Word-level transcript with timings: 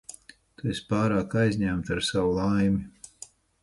Tu 0.61 0.69
esi 0.71 0.85
pārāk 0.93 1.37
aizņemta 1.43 1.97
ar 1.99 2.05
savu 2.11 2.35
laimi. 2.43 3.33